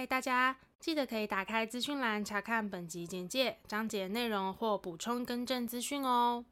[0.00, 6.42] 嗨，大家记得可以打开资讯栏查看本集简介、章节内容或补充更正资讯哦。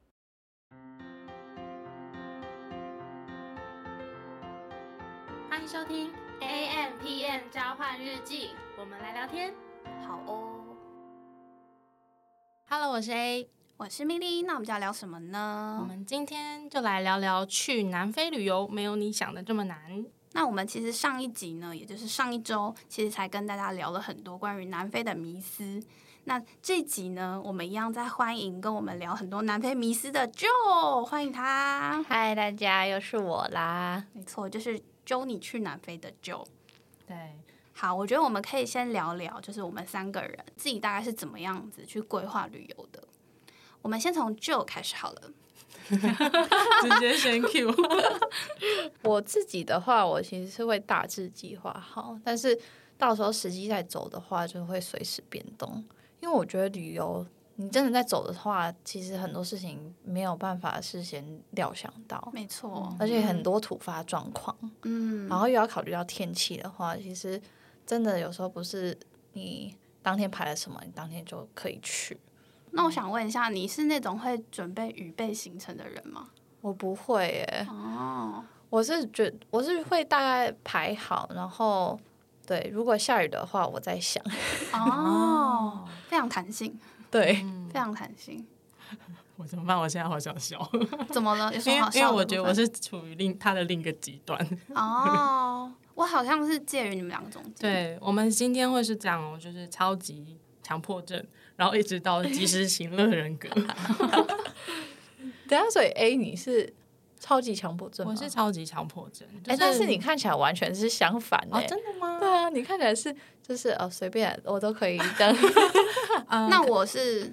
[5.49, 9.55] 欢迎收听 AMpm 交换日记，我们来聊天，
[10.07, 10.77] 好哦。
[12.69, 15.79] Hello，我是 A，我是米莉，那我们就要聊什么呢？
[15.81, 20.05] 我们今天就来聊聊去南非旅游，没有你想的这么难。
[20.33, 25.83] 那我们其实上一集呢，也就是上一周，其实才跟大家聊了很多关于南非的迷思。
[26.25, 32.05] 那这集呢，我们一样在欢迎跟我们聊很多南非迷思的 Joe，欢迎他。
[32.07, 34.05] 嗨，大家又是我啦。
[34.13, 36.45] 没错，就是 Joe 你去南非的 Joe。
[37.07, 37.17] 对，
[37.73, 43.03] 好，我觉得我们可以先聊聊，就是我们三个人自己大概是怎么样子去规划旅游的。
[43.81, 45.33] 我们先从 Joe 开始好了。
[46.83, 47.75] 直接先 Q。
[49.03, 52.59] 我自己的话，我其实是会大致计划好，但是
[52.97, 55.85] 到时候实际在走的话，就会随时变动。
[56.21, 67.41] 因为我觉得旅游，你真的在走的话，其实很多事情没有办法事先料想到，没错，而且很多突发状况，嗯，然后又要考虑到天气的话，其实
[67.87, 68.99] 真的有时候不是
[69.33, 72.19] 你当天排了什么，你当天就可以去。
[72.73, 76.29] 那我想问一下，你是那种会准备预备行程的人吗？
[76.61, 77.67] 我不会耶。
[77.71, 81.99] 哦，我是觉我是会大概排好，然后
[82.47, 84.23] 对，如果下雨的话，我在想。
[84.75, 86.79] 哦，非常弹性。
[87.11, 87.35] 对，
[87.73, 88.45] 非常弹性。
[89.37, 89.79] 我怎么办？
[89.79, 90.59] 我现在好想笑。
[91.11, 91.55] 怎么了？
[91.55, 91.99] 有什么好笑的？
[92.01, 94.39] 因为我觉得我是处于另他的另一个极端。
[94.75, 97.55] 哦，我好像是介于你们两个中间。
[97.61, 101.25] 对，我们今天会是这样哦，就是超级强迫症。
[101.59, 103.49] 然后一直到及时行乐人格。
[105.49, 106.73] 等下，所以 A 你是
[107.19, 108.15] 超级强迫症吗？
[108.15, 109.27] 我是超级强迫症。
[109.39, 111.59] 哎、就是，但是你看起来完全是相反的。
[111.59, 112.21] 哦，真的吗？
[112.21, 115.37] 对啊，你看起来是就是哦，随便我都可以这样。
[116.49, 117.33] 那我是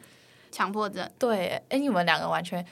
[0.52, 1.08] 强迫症。
[1.20, 2.66] 对，哎，你们两个完全。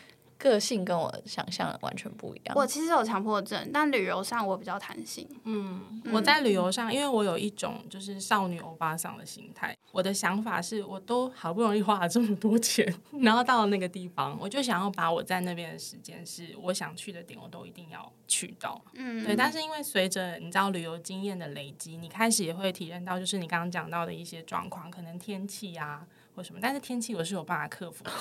[0.44, 2.54] 个性跟我想象的完全不一样。
[2.58, 5.26] 我其实有强迫症，但旅游上我比较弹性。
[5.46, 9.74] 嗯，我在旅游上，因为我有一种就是少女欧巴桑的心态。
[9.94, 18.82] 我的想法是，我都好不容易花了这么多钱， 然后到了那个地方，我就想要把我在那边的时间，是我想去的点，我都一定要去到。
[18.96, 19.36] 嗯，对。
[19.36, 26.06] 但是因为随着你知道旅游经验的累积，你开始也会体验到，就是你刚刚讲到的一些状况，可能天气啊。
[26.36, 28.12] 或什么，但是天气我是有办法克服的。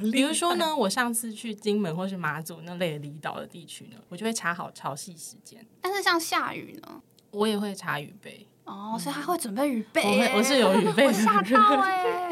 [0.10, 5.64] 比如说呢，我上次去金门或是马祖那类离岛的地区呢，我就会查好潮汐时间。
[5.80, 8.46] 但是像下雨呢，我也会查雨备。
[8.64, 10.02] 哦，所以他会准备雨备。
[10.02, 11.06] 我我是有雨备。
[11.08, 12.30] 我吓到哎！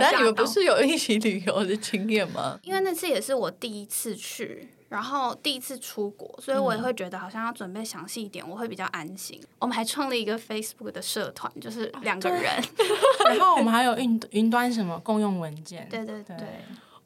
[0.00, 2.58] 但 你们不是有一起旅游的经验吗？
[2.62, 4.68] 因为那次也是我第一次去。
[4.92, 9.40] 然后第一次出国，所以我也会觉得好像要准备详细一点，我会比较安心。
[9.58, 12.42] 我们还创立一个 Facebook 的社团，就是两个人。
[13.24, 15.88] 然后我们还有云云端什么共用文件。
[15.88, 16.36] 对对对，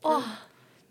[0.01, 0.21] 哇，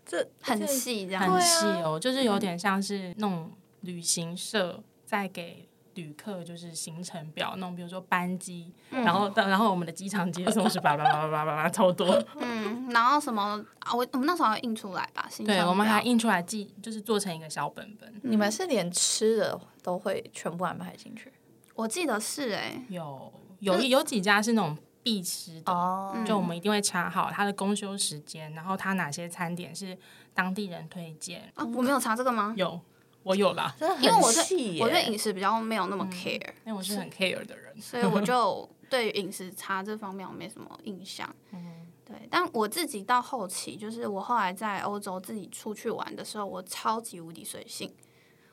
[0.06, 3.50] 这很细，这样很细哦，就是有点像是那种
[3.82, 5.65] 旅行社在给。
[5.96, 12.22] 旅客就是行程表，那种比如说班机，嗯、然后然后我们的机场接送是叭叭叭叭叭叭超多。
[12.40, 13.92] 嗯，然后什么啊？
[13.92, 15.28] 我我们那时候还印出来吧？
[15.44, 18.08] 对，我们还印出来记，就是做成一个小本本。
[18.14, 21.32] 嗯、你们是连吃的都会全部安排进去？
[21.74, 29.96] 我记得是哎、欸，有有有几家是那种必吃的哦，就我们一定会查好它的公休时间，然后它哪些餐点是
[30.34, 31.64] 当地人推荐啊？
[31.74, 32.52] 我没有查这个吗？
[32.56, 32.78] 有。
[33.26, 41.28] 我有啦，因为我对我对饮食比较没有那么 care，、嗯、因为我是很 care 的人，所以我就 对饮食差这方面我没什么印象。
[41.50, 47.92] 嗯，对，但我自己到后期，就是我后来在欧洲自己出去玩的时候，我超级无敌随性。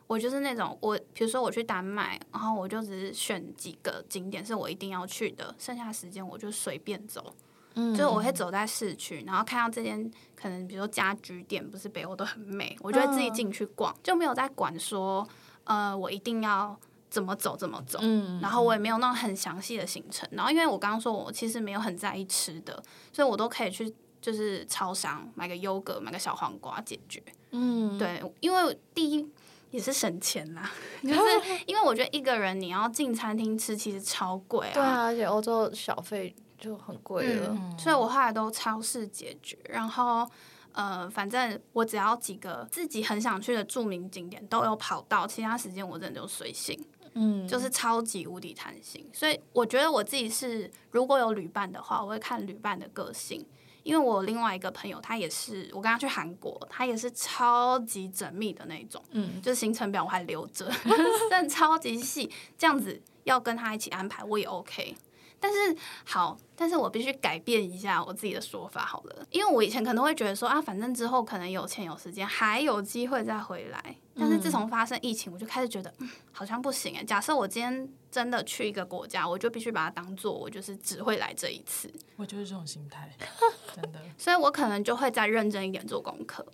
[0.08, 7.34] 我就是那种，我比如说我去丹麦，然后我就只是选几个景点是我一定要去的，剩下时间我就随便走。
[7.76, 15.28] 嗯，就是我会走在市区，然后看到这间可能比如说家居店，不是北欧都很美，我就会自己进去逛，就没有在管说，
[15.64, 16.78] 呃，我一定要
[17.10, 18.00] 怎么走怎么走。
[18.02, 20.28] 嗯，然后我也没有那种很详细的行程。
[20.32, 27.22] 然后因为我刚刚说我其实没有很在意吃的，所以我都可以去就是超商买个优格，买个小黄瓜解决。
[27.52, 29.28] 嗯，对，因为第一
[29.72, 30.70] 也是省钱啦，
[31.02, 34.74] 就是因为我觉得一个人你要进餐厅吃其实超贵啊。
[34.74, 36.36] 对啊，而且欧洲小费。
[36.64, 39.58] 就很贵了，嗯，所以我后来都超市解决。
[39.68, 40.26] 然后，
[40.72, 46.80] 呃，反正我只要几个自己很想去的著名景点都有跑到，其他时间我真的就随性，
[47.16, 49.06] 嗯，就是超级无敌贪心。
[49.12, 53.46] 所以我觉得我自己是如果有旅伴的话，我会看旅伴的个性。
[53.84, 60.72] 因为我另外一个朋友，他也是我跟他去韩国，他也是超级缜密的那种，嗯，就是行程表我还留着，
[61.30, 64.96] 真的超级细，这样子要跟他一起安排我也 OK。
[65.44, 65.76] 但是
[66.06, 73.98] 好，但是我必须改变一下我自己的说法好了，因为我以前可能会觉得说啊，反正之后可能有钱有时间还有机会再回来。
[74.16, 77.04] 但是自从发生疫情，我就开始觉得，嗯，好像不行哎。
[77.04, 81.92] 假设我今天真的去一个国家，我就必须把它当做我就是只会来这一次。
[82.16, 83.12] 我就是这种心态，
[83.76, 84.00] 真的。
[84.18, 86.46] 所以我可能就会再认真一点做功课。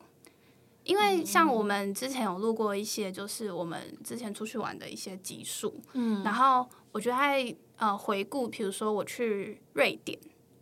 [0.86, 10.18] 因为像我们之前有录过一些，就是我们之前出去玩的一些集数，嗯，然后我觉得还呃回顾，比如说我去瑞典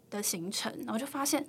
[0.09, 1.45] 的行程，然后就发现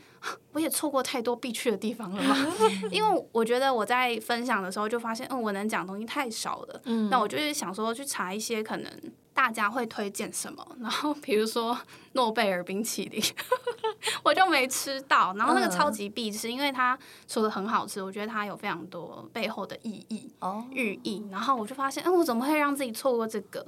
[0.53, 2.37] 我也错过太多必去的地方了嘛。
[2.91, 8.93] 因为我觉得我在分享的时候就发现，嗯，我能讲的东西太少了，嗯，那我就是想说去查一些可能。
[9.39, 10.67] 大家会推荐什么？
[10.81, 11.79] 然后比如说
[12.15, 13.23] 诺贝尔冰淇淋，
[14.25, 15.33] 我就没吃到。
[15.37, 16.99] 然后那个超级必吃，因为它
[17.29, 20.29] 除了很好吃，我觉得它有非常多背后的意义、
[20.73, 21.25] 寓意。
[21.31, 23.65] 然后我就发现，嗯，我怎么会让自己错过这个？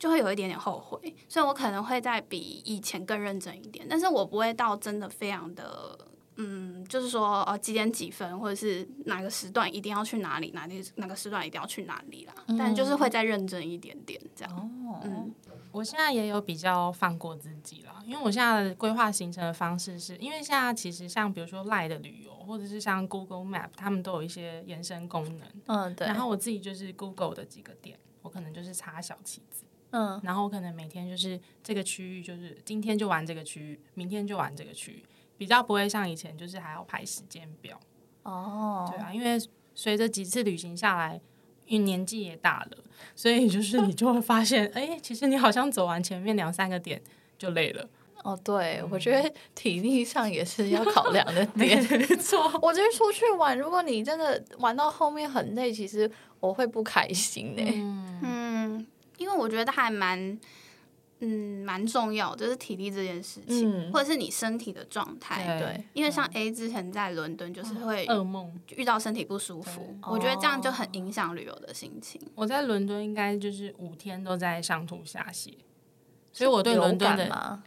[0.00, 1.14] 就会有一点点后悔。
[1.28, 5.96] 所以我可能会再比以前更认真一点，但是我不会到真的非常的。
[6.42, 12.32] 嗯，就是说，哦，几点几分，或者是哪个时段一定要去哪里，哪里哪个时段一定要去哪里啦。
[12.46, 14.56] 嗯、但就是会再认真一点点这样。
[14.56, 15.34] 哦、嗯，
[15.70, 25.46] 我现在也有比较放过自己了，因为我现在的规划行程的方式是，因为现在其实像比如说 LINE 的旅游，或者是像 Google Map，他们都有一些延伸功能。
[25.66, 26.06] 嗯，对。
[26.06, 29.64] 然后我自己就是 Google 的几个点，我可能就是插小旗子。
[29.90, 30.20] 嗯。
[30.22, 35.04] 然后我可能每天就是这个区域，就是今天就玩这个区域，明天就玩这个区域。
[35.36, 37.80] 比较不会像以前，就是还要排时间表
[38.24, 38.86] 哦。
[38.86, 38.94] Oh.
[38.94, 39.38] 对啊，因为
[39.74, 41.18] 随着几次旅行下来，
[41.64, 42.76] 因为年纪也大了，
[43.16, 47.00] 所以就是你就会发现，哎、欸，其实你好像走完前面两三个点
[47.38, 47.88] 就累了。
[48.22, 51.82] 哦，对，我觉得体力上也是要考量的点。
[51.88, 57.62] 没错，我觉得出去玩，如果你真的玩到后面很累，其实我会不开心的。
[57.64, 58.86] 嗯，嗯，
[59.20, 60.36] 因为我觉得还蛮。
[61.22, 65.58] 嗯，蛮重要，就是体力这件事情，嗯、或者是你身体的状态。
[65.58, 69.94] 对，因为像 A 之前在伦敦，就是会噩梦，遇到身体不舒服。
[70.04, 72.18] 我觉得这样就很影响旅游的心情。
[72.34, 75.52] 我在伦敦应该就是五天都在上吐下泻，
[76.32, 77.60] 所以我对伦敦的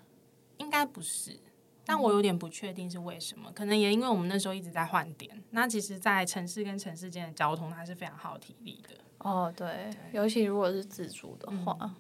[0.58, 1.40] 应该不是，
[1.86, 3.52] 但我有点不确定是为什么。
[3.54, 8.96] 可能也因为我们那时候一直在换点，那其实，在城市跟城市间的交通，它是非常耗体力的。
[9.24, 11.76] 哦，对，对尤其如果是自助的话。
[11.82, 11.96] 嗯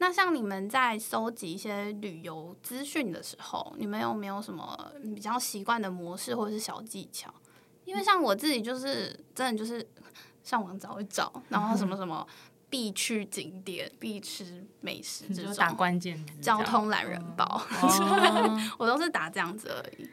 [0.00, 7.28] 那像你们在收集一些旅游资讯的时候，你们有没有什么比较习惯的模式或者是小技巧？
[7.84, 9.84] 因为像我自己就是真的就是
[10.44, 12.24] 上网找一找，然后什么什么
[12.70, 17.60] 必去景点、必吃美食这种，打关键字，交通懒人包，
[18.78, 20.08] 我都是打这样子而已。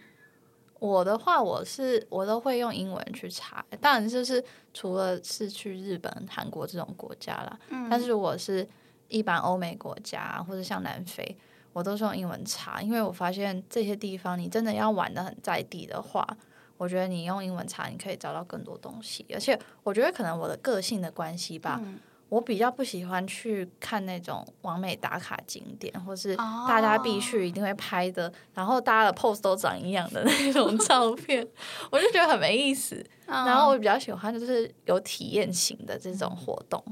[0.85, 4.43] 我的话，我是我都会用英文去查，当然就是
[4.73, 8.67] 除了是去日本、韩国这种国家啦，嗯、但是如果是。
[9.07, 11.37] 一般欧美国家或者像南非，
[11.73, 16.27] 我都是用英文查，因为我发现这些地方你真的要玩的很在地的话，
[16.75, 19.23] 我觉得你用英文查，你可以找到更多东西。
[19.31, 21.99] 而且我觉得可能我的个性的关系吧，嗯、
[22.29, 31.47] 我比较不喜欢去看那种完美打卡景点，或是大家必去一定会拍的，哦、然后大家的 pose 都长一样的那种照 片，
[31.91, 32.95] 我就觉得很没意思。
[33.27, 36.83] 哦、然后我比较喜欢就是有体验型的这种活动。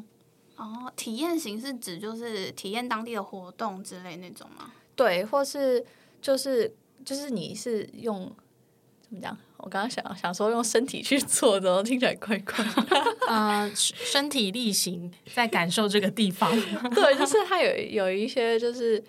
[0.56, 4.72] 哦，体验型是指就是体验当地的活动之类那种吗？
[4.96, 5.84] 对，或是
[6.22, 6.74] 就是
[7.04, 8.32] 就是你是用
[9.14, 9.38] 怎么讲？
[9.58, 12.66] 我刚刚想想说用身体去做的， 听起来怪怪。
[13.28, 16.52] 呃，身体力行在感受这个地方。
[16.94, 19.02] 对，就是它有有一些就是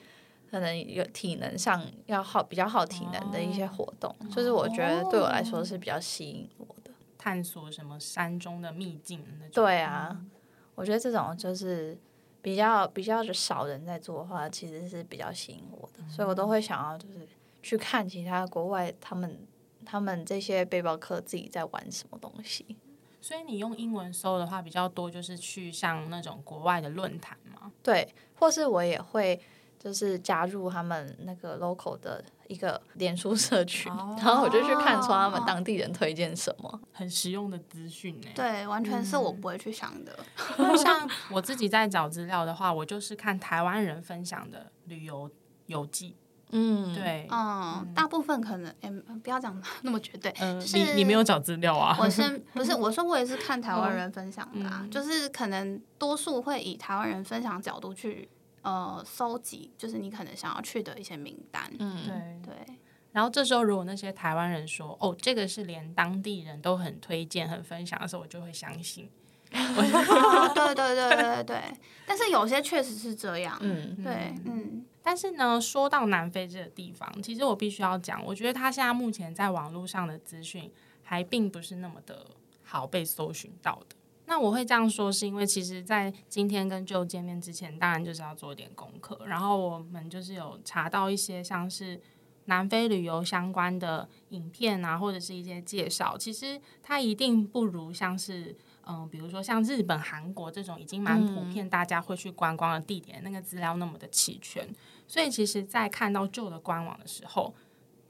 [0.50, 6.90] 可能有体能上要耗比较耗体能的一些活动，哦、就是我觉得对我来说是比较吸引我的。
[7.18, 9.64] 探索什么山中的秘境那种。
[9.64, 10.10] 对啊。
[10.12, 10.30] 嗯
[10.76, 11.96] 我觉得这种就是
[12.42, 17.28] 比较比较少人在做的话，其实是比较吸引我的，所以我都会想要就是
[17.62, 19.38] 去看其他国外他们
[19.84, 22.76] 他们这些背包客自己在玩什么东西。
[23.20, 27.72] 所以你用英文搜的话比较多，就是去像那种国外的论坛嘛？
[27.82, 29.40] 对，或是我也会。
[29.76, 38.28] 就是加入他们那个 local 的一个脸书社群，哦、然后我就去看说他们当地人推荐什么，很实用的资讯呢。
[38.34, 40.18] 对，完全是我不会去想的。
[40.56, 45.30] 嗯、像我自己在找资料的话，我就是看台湾人分享的旅游
[45.66, 46.16] 游记。
[46.56, 48.90] 嗯，对，嗯，大部分可能，哎，
[49.22, 50.32] 不要讲那么绝对。
[50.40, 51.96] 嗯，就是、你你没有找资料啊？
[52.00, 52.22] 我是
[52.54, 54.80] 不是我说我也是看台湾人分享的啊？
[54.82, 58.28] 嗯、就是可能多数会以台湾人分享角度去。
[58.62, 62.76] 呃，搜集就是你可能想要去的一些名单，嗯，对对。
[63.12, 69.06] 然后这时候，如果那些台湾人说：“哦，这个是连当地人都很推荐、很分享的时候”，我就会相信。
[69.52, 71.62] 哦，对对对对对对。
[72.06, 74.82] 但是有些确实是这样，嗯，对，嗯。
[75.06, 82.26] 但是呢，说到南非这个地方，其实我必须要讲，我觉得它现在目前在网络上的资讯还并不是那么的
[82.62, 83.94] 好被搜寻到的。
[84.24, 92.00] 那我会这样说，是因为其实，在今天跟 Joe 见面之前，当然就是要做一点功课，然后我们就是有查到一些像是
[92.46, 98.56] 南非旅游相关的影片啊，或者是一些介绍，其实它一定不如像是。
[98.86, 104.62] 嗯，比如说像日本、韩国这种已经蛮普遍，大家会去观光的地点，嗯、那个资料那么的齐全，
[105.06, 107.54] 所以其实，在看到 Joe 的官网的时候，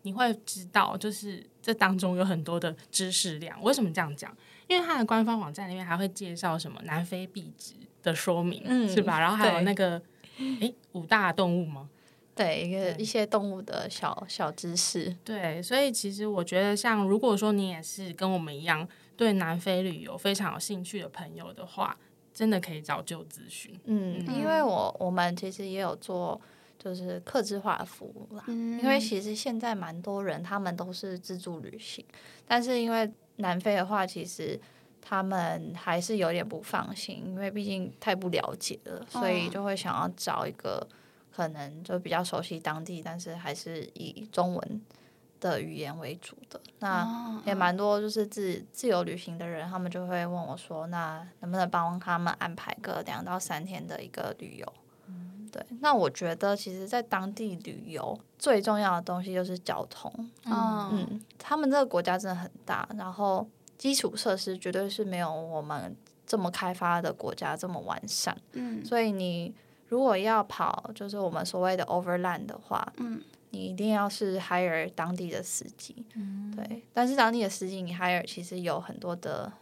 [0.03, 3.63] 你会知道，就是这当中有很多的知识量。
[3.63, 4.37] 为什么这样讲？
[4.69, 9.21] 因为它的官方网站里面还会介绍什么南非币值的说明，嗯、是吧？
[9.21, 10.01] 然后还有那个，
[10.61, 11.89] 诶，五大动物吗？
[12.35, 15.17] 对，一个一些动物的小小知识。
[15.25, 18.89] 对，所以其实我觉得，像如果说你也是跟我们一样。
[19.17, 21.97] 对南非旅游非常有兴趣的朋友的话，
[22.33, 23.79] 真的可以找 Joe 咨询。
[23.85, 26.41] 嗯，因为我我们其实也有做
[26.85, 28.45] 就是客制化的服务啦。
[28.49, 32.05] 嗯，因为其实现在蛮多人他们都是自助旅行，
[32.47, 34.61] 但是因为南非的话，其实
[35.00, 40.87] 他们还是有点不放心，因为毕竟太不了解了，所以就会想要找一个
[41.35, 44.83] 可能就比较熟悉当地，但是还是以中文。
[45.41, 54.73] 的语言为主的，那也蛮多，就是自自由旅行的人，他们就会问我说：“那能不能帮他们安排个两到三天的一个旅游？”
[55.61, 55.78] 嗯，对。
[55.80, 60.12] 那我觉得，其实，在当地旅游最重要的东西就是交通。
[60.44, 63.46] 嗯，嗯，他们这个国家真的很大，然后
[63.78, 65.96] 基础设施绝对是没有我们
[66.26, 68.37] 这么开发的国家这么完善。
[68.52, 69.54] 嗯，所以你
[69.88, 73.23] 如果要跑，就是我们所谓的 overland 的话，嗯。
[73.50, 76.82] 你一定要是 hire 当地的司机，嗯、对。
[76.92, 79.52] 但是当地的司机你 hire 其实有很多的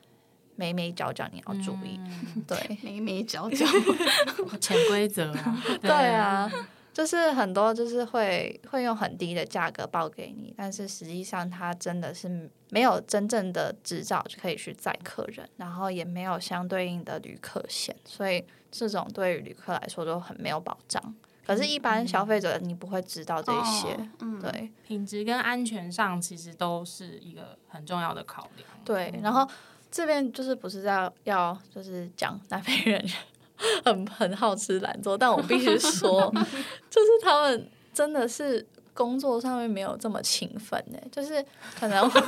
[0.62, 3.66] 眉眉角角你要注意，嗯、对，眉眉角角，
[4.60, 6.48] 潜规则 啊，对啊，
[6.92, 21.02] 就是很多就是会会用很低的价格报给你，但是实际上他真的是没有真正的执照就可以去载客人，然后也没有相对应的旅客险，所以这种对于旅客来说都很没有保障。
[21.44, 28.68] 可是，一般消费者你不会知道这些，嗯、对，品质跟安全上其实都是一个很重要的考量。
[28.84, 29.44] 对，然后
[29.92, 33.04] 这边就是不是要要就是讲南非人
[33.84, 36.32] 很很好吃懒做，但我必须说，
[36.90, 38.66] 就是他们真的是。
[38.94, 41.42] 工作上面没有这么勤奋呢，就是
[41.80, 42.22] 可能 换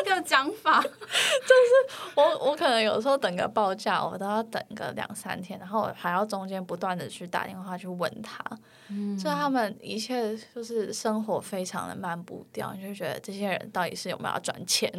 [0.00, 8.42] 一个讲法，就是我我可能有时候等个报价，我都要等个两三天，然后还要中间不断的去打电话去问他，
[8.88, 14.90] 嗯，就他们一切就是生活非常的慢步调，你就觉得这些人到底是有没有要赚钱？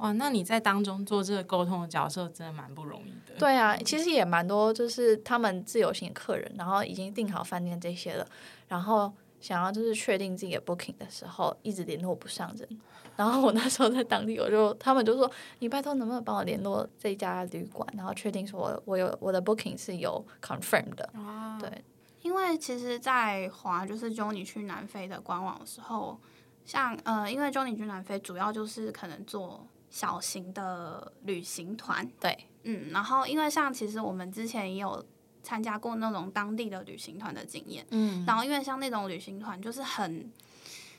[0.00, 3.34] 哇，那你在当中做这个沟通的角色真的蛮不容易的。
[3.38, 8.26] 对啊，其实也蛮多，就是他们自由行的客人，然后已经订好饭店这些了，
[8.68, 9.12] 然后。
[9.40, 12.68] 想要就是确定自己的 booking 的时候，一直联络不上人。
[13.16, 21.82] 然后我那时候在当地，我就他们就说：“你拜托能不能帮我联络这家旅馆，然后确定说我我有我的 booking 是有 confirm 的。”啊，对，
[22.20, 26.20] 因为其实，在华就是 Joe 你去南非的官网的时候，
[26.66, 35.04] 像呃，因为你去南非主要就是可能做小型的旅行团，对，嗯，然后因为像其实我们之前也有。
[35.42, 40.30] 参加过那种当地的旅行团的经验，嗯，然后因为像那种旅行团就是很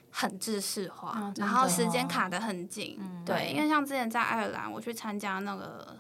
[0.10, 5.96] 很制式化，哦、然后时间卡的很紧，嗯、对，因为像之前在爱尔兰，我去参加那个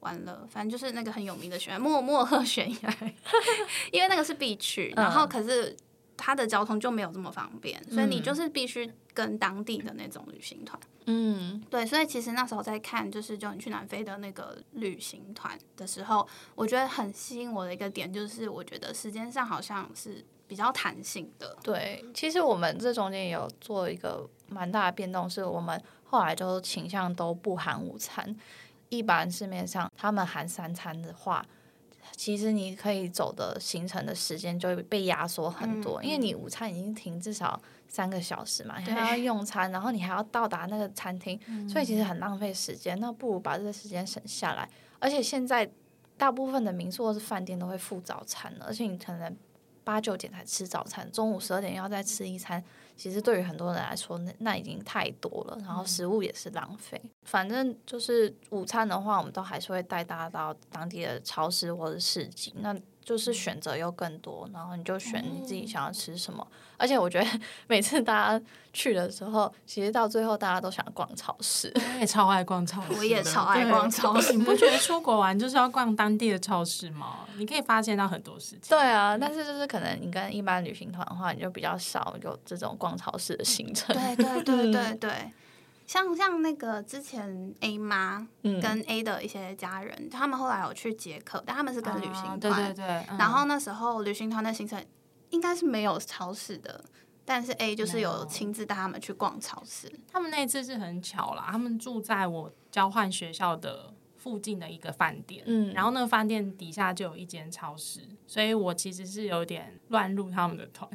[0.00, 2.96] 完了，反正就是那个很有名的悬崖，莫莫赫悬崖，
[3.92, 5.76] 因为那个是必去，然后可是
[6.18, 10.78] 它的交通就没有这么方便，嗯、所以你就是必须跟当地的那种旅行团。
[11.06, 21.56] 嗯，对，所以其实那时候在看，就是叫你去南非的那个旅行团的时候，我觉得很吸引我的一个点，就是我觉得时间上好像是比较弹性的。
[21.62, 28.36] 对，其实我们这中间也有做一个蛮大的变动，是我们后来就倾向都不含午餐。
[28.90, 31.44] 一般市面上他们含三餐的话，
[32.16, 37.60] 其实你可以走的行程的时间就会被压缩很多，嗯、因为你午餐已经停至少。
[37.90, 43.00] 三个小时嘛，你还要用餐，然后你还要到达那个餐厅，嗯、所以其实很浪费时间。
[43.00, 44.68] 那不如把这个时间省下来。
[44.98, 45.66] 而且现在
[46.18, 49.34] 大部分的民宿或是饭店都会附早餐了，而且你可能
[49.84, 52.62] 八九点才吃早餐，中午十二点要再吃一餐，
[52.98, 55.56] 其实对于很多人来说，那那已经太多了。
[55.60, 57.00] 然后食物也是浪费。
[57.04, 62.52] 嗯、反正就是午餐的话，我们都还是会带大家到当地的超市或者市集。
[62.56, 62.76] 那
[63.08, 66.46] 就是选择又更多，然后你就选你自己想要吃什么。
[66.50, 67.26] 嗯、而且我觉得
[67.66, 71.72] 每次大家去的时候，其实到最后大家都想逛超市。
[71.74, 74.34] 我也超爱逛超市，我也超爱逛超市。
[74.34, 77.20] 你不觉得 出国玩就是要逛当地的超市吗？
[77.38, 78.60] 你可以发现到很多事情。
[78.68, 83.96] 对啊，但是就是可能你跟一般旅行团的话，你就比较少有这种逛超市的行程。
[83.96, 85.10] 对 对对对对。
[85.88, 92.86] 像像那个之前 A 妈跟 A 的一些家人，嗯、他们后来有去捷克，但他们是跟旅行团，对对对。
[93.08, 94.84] 嗯、然后那时候旅行团的行程
[95.30, 96.84] 应该是没有超市的，
[97.24, 99.90] 但是 A 就是有亲自带他们去逛超市。
[100.12, 103.94] 他们那次是很巧啦，他们住在我交换学校的。
[104.28, 110.86] 附近的一个饭店，嗯，然后那个饭店底下就有一间超市，所以我其实是有点乱入他们的团，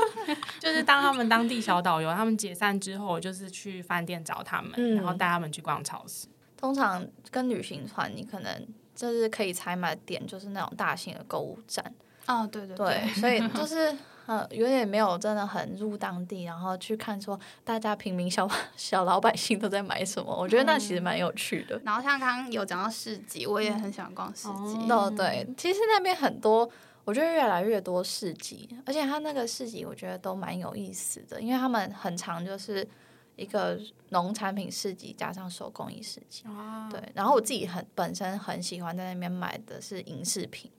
[0.58, 6.26] 就是当他们当地小导游，他们解散之后，我就是去饭店找他们，嗯、然后带他们去逛超市。
[6.56, 11.84] 通常跟旅行团，你可能就是可以采买点，就是那种大型的购物站。
[12.26, 13.94] 哦，对对对，对，所以就是。
[14.30, 21.76] 呃，有点没有真的很入当地，然后去看说大家平民小 小老百姓都在买什么，我觉得那其实蛮有趣的。
[21.78, 24.88] 嗯、然后像刚刚有讲到市集，我也很喜欢逛市集。
[24.88, 26.70] 哦，对，其实那边很多，
[27.04, 32.86] 我觉得越来越多市集，而且他那个市集我觉得都蛮有意思的，因为他们很常就是
[33.34, 33.76] 一个
[34.10, 36.44] 农产品市集加上手工艺市集。
[36.46, 40.70] 哦、对，然后我自己很本身很喜欢在那边买的是银饰品。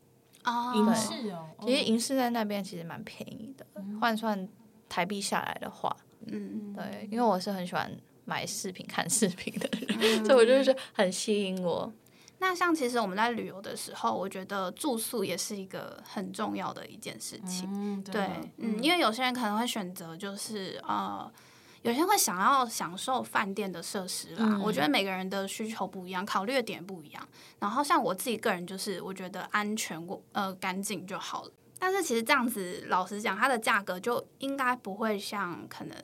[0.44, 3.66] 哦，银饰哦，其实银饰在那边其实蛮便宜的，
[4.00, 4.48] 换算
[4.90, 5.96] 台币下来的话，
[6.26, 7.92] 嗯，对，因为我是很喜欢
[8.26, 11.92] 买饰品、看饰品的人，嗯、 所以我就是很吸引我。
[12.40, 21.32] 那像其实我们在旅游的时候，我觉得住宿也是一个很重要的一件事情，嗯、对，嗯，因为有些人可能会选择就是呃。
[21.84, 27.28] 有些人会想要享受饭店的设施啦，嗯、我觉得每个人的需求不一样，考虑的点不一样。
[27.60, 31.52] 然后像我自己个人就是，我觉得安全过呃干净就好了。
[31.80, 35.98] 但是其实这样子，老实讲，它的价格就应该不会像可能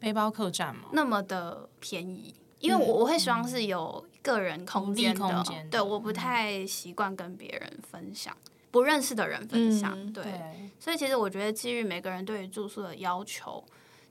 [0.00, 8.36] 背包客栈嘛那么的便宜，因为我我会希望是有个人空间的，空间的对，我不太习惯跟别人分享，
[8.72, 10.24] 不认识的人分享，嗯、对。
[10.24, 13.64] 对所以其实我觉得基于每个人对于住宿的要求。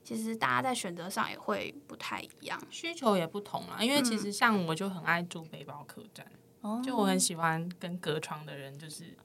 [0.04, 3.82] 其实大家在选择上也会不太一样，需求也不同啊。
[3.82, 6.26] 因为其实像我就很爱住背包客栈，
[6.62, 9.16] 嗯、就我很喜欢跟隔床的人就是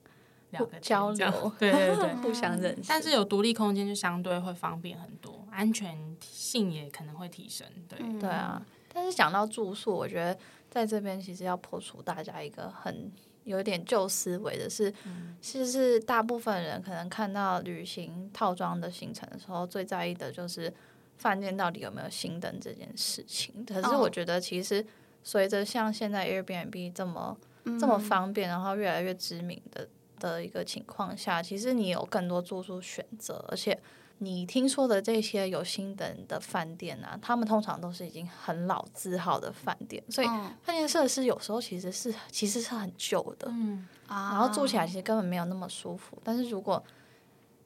[0.51, 2.84] 两个交流， 对对对， 互相认识。
[2.88, 7.65] 但是有独立空间就相对会方便很多，安全性也可能会提升。
[7.89, 8.62] 对、嗯、对啊，
[8.93, 10.38] 但是讲到住宿，我觉得
[10.69, 13.12] 在这边其实要破除大家一个很。
[13.47, 14.93] 有点旧思维的是，
[15.41, 20.71] 其实是大部分人可能看到旅行套装的行程的时候，最在意的就是
[21.17, 23.65] 饭店到底有没有新灯这件事情。
[23.65, 24.86] 可是我觉得，其实
[25.23, 27.38] 随着像现在 Airbnb 这么
[27.79, 29.88] 这么方便，然后越来越知名的
[30.19, 33.79] 的一个情况下，其实你有更多住宿选择，而且。
[34.19, 46.17] 你听说的这些有新等的饭店啊，他们通常都是已经很老字号的饭店，所以饭店设施有时候其实是其实是很旧的，嗯，然后住起来其实根本没有那么舒服。
[46.23, 46.84] 但是如果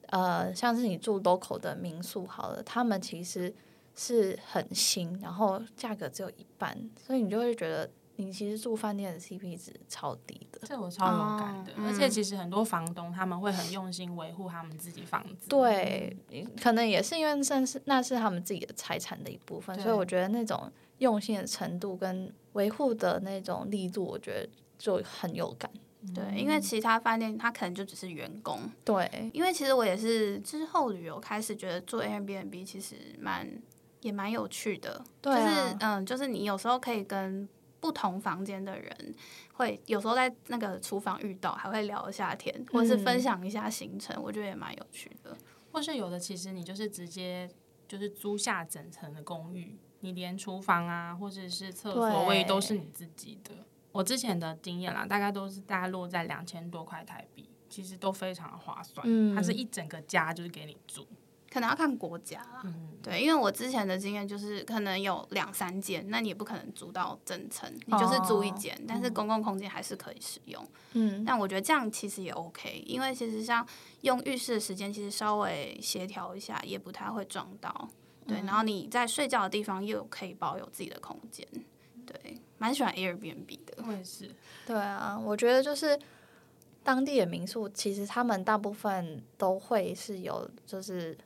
[0.07, 3.53] 呃像是你住 local 的民宿好了，他们其实
[3.95, 7.89] 是很新，然后价格只有一半，所以你就会觉得。
[8.21, 11.71] 你其实住饭店的 CP 值超低的，这我超有感的。
[11.71, 15.49] 哦、而且其实很多房东他们会很用心维护他们自己房子。
[15.49, 16.15] 对，
[16.61, 25.67] 可能也是因为那是那是他们自己的财产的一部分，所以我觉得那种用心的程度跟维护的那种力度，我觉得就很有感。
[26.13, 28.59] 对，因为其他饭店他可能就只是员工。
[28.85, 33.49] 对，因为其实我也是之后旅游开始觉得做 Airbnb 其实蛮
[34.01, 35.03] 也蛮有趣的。
[35.19, 37.49] 对、啊，就是嗯，就是你有时候可以跟。
[37.81, 39.15] 不同房间的人
[39.53, 45.35] 会有时候在那个厨房遇到，还会聊一下天，或者是分享一下行程，嗯、我觉得也蛮有趣的。
[45.71, 47.49] 或是有的，其实你就是直接
[47.87, 53.51] 就是租下整层的公寓，你连厨房啊，或者是厕所卫浴都是你自己的。
[53.91, 59.05] 我之前的经验啦，大概都是大概落在两千多块台币，其实都非常的划算。
[59.09, 61.07] 嗯，它是一整个家就是给你住。
[61.51, 70.65] 可能要看国家啦，嗯、对，因为我之前的经验就是，可能有两三间，那你也不可能租到整层，你就是租一间，哦、但是公共空间还是可以使用。
[70.93, 73.67] 嗯，但我觉得这样其实也 OK，因为其实像
[73.99, 77.89] 用浴室的时间，其实稍微协调一下，也不太会撞到。
[78.25, 81.45] 对，嗯、然后你在睡觉的地方又可以保有自己的空间。
[82.05, 83.83] 对，蛮喜欢 Airbnb 的。
[83.85, 84.31] 我也是。
[84.65, 85.99] 对啊，我觉得就是
[86.81, 91.17] 当地的民宿，其实他们大部分都会是有，就是。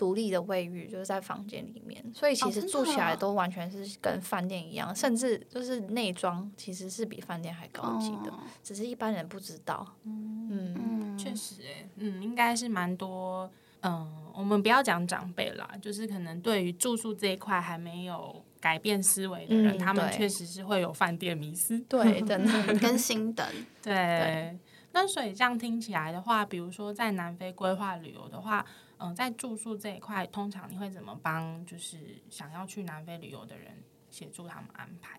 [0.00, 9.86] 独立的卫浴就是在房间里面，所以其实住起来都完全是跟饭店一样，哦、甚至就是内装其实是比饭店还高级的，哦、只是一般人不知道。
[10.04, 13.50] 嗯，嗯确实、欸，哎，嗯，应该是蛮多，
[13.82, 23.46] 嗯，我们不要讲长辈啦，就是可能对于住宿这一块还没有改变思维的人，嗯、他们确实是会有饭店迷思，对，真的 跟新等，
[23.82, 23.94] 对。
[23.94, 24.58] 对
[24.92, 28.66] 那所以这样听起来的话，比如说在南非规划旅游的话，
[29.00, 35.18] 嗯、呃，在住宿这一块，通常你会怎么帮就是想要去南非旅游的人协助他们安排？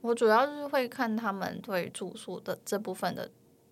[0.00, 3.30] 我主要是会看他们对住宿的这部分的，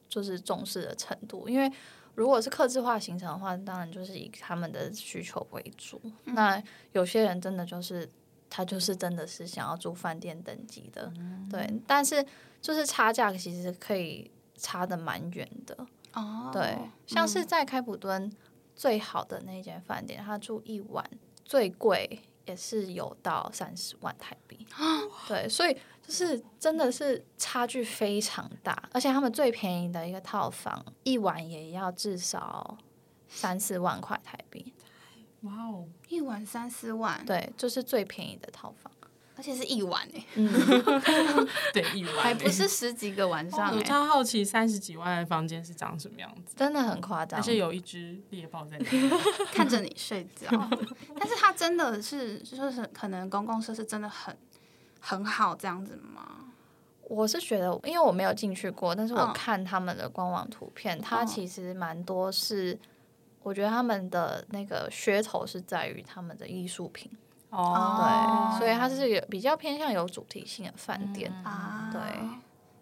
[0.08, 1.48] 就是重视的程度。
[1.48, 1.70] 因为
[2.14, 6.00] 如果是客制化行程的话，当然就是以他们的需求为主。
[6.24, 6.62] 嗯、那
[6.92, 8.08] 有些人真的就是
[8.48, 11.80] 他就是真的是想要住饭店等级的，嗯、对。
[11.86, 12.24] 但是
[12.60, 14.30] 就是差价其实可以。
[14.58, 18.32] 差的蛮远的哦，对，像是在开普敦
[18.76, 21.04] 最好的那间饭店，他、嗯、住一晚
[21.44, 32.76] 最贵也是有到三十万台币，哦、对，所以就是真的是差距非常大，而且他们最便宜的一个套房一晚也要至少
[33.26, 34.72] 三四万块台币，
[35.40, 38.92] 哇哦，一晚三四万，对，就是最便宜的套房。
[39.36, 40.24] 而且是一晚哎，
[41.72, 43.76] 对，一晚还不是十几个晚上。
[43.76, 47.38] 我超好奇三十几万的房间是长什么样子，真的很夸张。
[47.38, 49.18] 但是有一只猎豹在那
[49.52, 50.48] 看着你睡觉，
[51.18, 54.36] 但是它真的是就是可能公共设施真的很
[55.00, 56.44] 很好这样子吗？
[57.08, 62.76] 我是觉得，因为我没有进去过，但是我看他们的官网图片，它其实蛮多是，
[63.42, 67.08] 我觉得他们的那个噱头是在于他们的艺术品。
[67.50, 71.90] 哦，对，所以它是有比较偏向有主题性的饭店啊。
[71.92, 72.00] 对，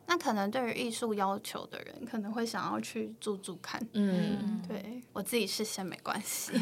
[0.06, 3.80] 那可能对于艺术要求的人，可能会想要去住住看。
[3.92, 6.52] 嗯，对我自己是先没关系。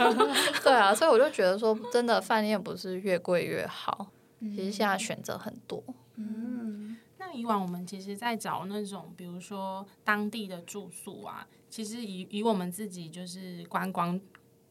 [0.62, 4.08] 对啊，所以我就觉得说，真的饭店不是越贵越好。
[4.40, 5.82] 其实现在选择很多。
[6.16, 14.20] 嗯，那以往我们其实，在找那种比如说当地的住宿啊，其实以以我们自己就是观光。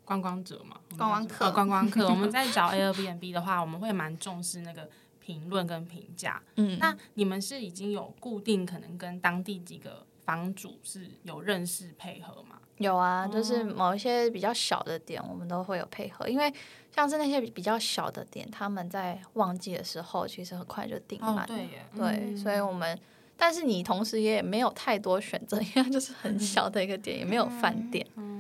[0.06, 2.08] 观光者嘛，观光客，观光客。
[2.08, 4.88] 我们在找 Airbnb 的话，我们会蛮重视那个
[5.20, 6.42] 评论跟评价。
[6.56, 12.60] 嗯，那你们是已经有固定可能跟当地几个房主是有认识配合吗？
[12.78, 16.28] 有啊，就是某一些比较小的点，我们都会有配合。
[16.28, 16.54] 因为
[16.94, 21.46] 像是那些比较小的点，他们在旺季的时候其实很快就订满了。
[21.48, 22.98] 对耶，对，所以我们。
[23.38, 28.08] 但是你同时也没有太多选择，因为它就是很小的一个点，也没有饭店。
[28.16, 28.35] 嗯，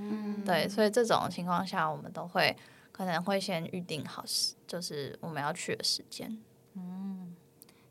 [0.45, 2.55] 对，所以这种情况下，我们都会
[2.91, 6.37] 可能会先预定好时，就是我们要去的时间。
[6.75, 7.35] 嗯，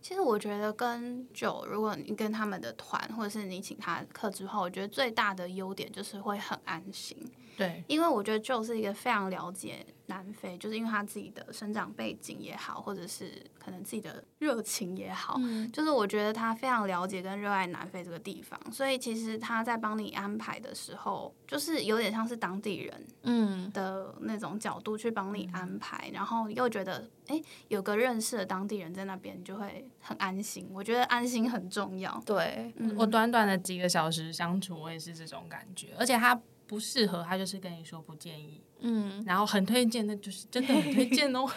[0.01, 7.17] 其实我觉得跟酒如果你跟他们的团，或者是你请他客之后，我觉得最大的优点就是会很安心。
[7.57, 30.69] 对，因为我觉得就是一个非常了解南非，就是因为他自己的生长背景也好，或者是可能自己的热情也好，嗯、就是我觉得他非常了解跟热爱南非这个地方，所以其实他在帮你安排的时候，就是有点像是当地人嗯的那种角度去帮你安排，嗯、然后又觉得哎有个认识的当地人在那边，就会很安心。
[30.73, 32.23] 我觉得安心很重要。
[32.27, 36.39] 对，嗯、我短短的几个小时相处，我也是这种感觉，而且他。
[36.67, 41.47] 不适合他就是跟你说不建议，嗯，然后很推荐，那就是真的很推荐哦。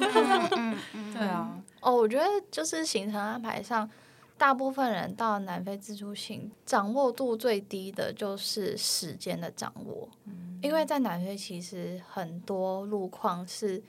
[1.13, 3.89] 对啊，哦，我觉得就是行程安排上，
[4.38, 13.82] 大部分人到南非自助行掌握度最低的就是时间的掌握，嗯，因为在南非其实很多路况是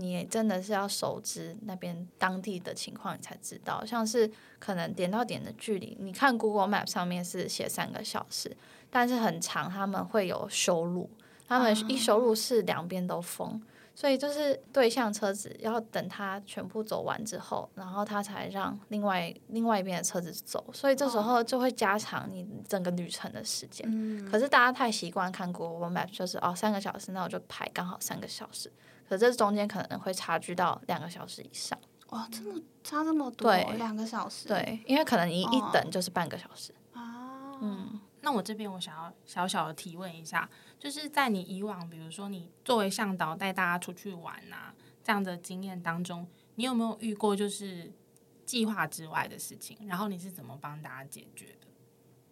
[0.00, 8.56] 你真的是要熟知那边当地的情况，你才知道，像是可能点到点的距离，你看 Google Map 上面是写三个小时。
[8.92, 11.08] 但是很长，他们会有修路，
[11.46, 13.62] 他们一修路是两边都封，
[13.94, 23.86] 所以就是对向车子要等他全部走完之后，然后他才让另外另外一边的车子走，所以这时候就会加长你整个旅程的时间。
[23.88, 28.72] 嗯，可是大家太习惯看 Google Map，就是哦三个小时，那我就排刚好三个小时，
[29.10, 31.76] 可是这中间可能会差距到两个小时以上。
[32.10, 36.72] 哇，这么差这么多，对，两个小时，对，因为可能你一等就是半个小时。
[36.92, 38.00] 啊，嗯。
[38.22, 47.90] 那我这边我想要小小的提问一下，就是在你以往，比如说你作为向导带大家出去玩啊这样的经验当中，你有没有遇过就是
[48.44, 49.76] 计划之外的事情？
[49.88, 51.66] 然后你是怎么帮大家解决的？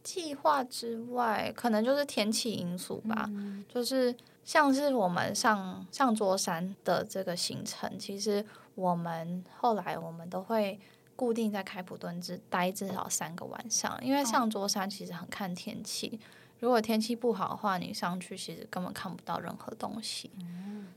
[0.03, 3.27] 计划之外，可能就是天气因素吧。
[3.31, 4.15] 嗯、就是
[4.49, 8.43] 像是我们上上桌山的这个行程，其实
[8.75, 10.81] 我们后来我们都会。
[11.19, 16.21] 固定在开普敦只待至少三个晚上，因为上桌山其实很看天气。
[16.61, 20.31] 如果天气不好的话，你上去其实根本看不到任何东西。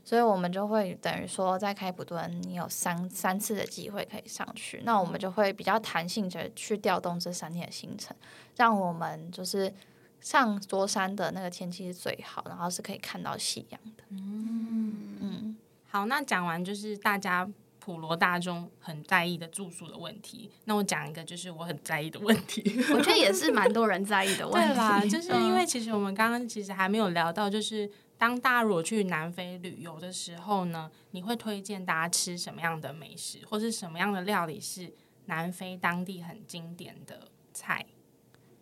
[0.04, 8.16] 所以我们就会等于说，在开普敦你有三三次的机会可以上去，那我们就会比较弹性的去调动这三天的行程，
[8.54, 9.74] 让我们就是
[10.22, 14.04] 上桌山的那个天气是最好，然后是可以看到夕阳的。
[14.08, 15.56] 嗯嗯，
[15.90, 17.46] 好，那讲完就是大家
[17.80, 22.62] 普罗大众很在意的住宿的问题，那我讲一个就是我很在意的问题，
[22.94, 25.00] 我觉得也是蛮多人在意的问题，对吧？
[25.04, 34.94] 就是因为其实我们刚刚其实还没有聊到，就是当大家如果去南非旅游的时候呢，你会推荐大家吃什么样的美食，或是什么样的料理是
[35.26, 37.84] 南非当地很经典的菜？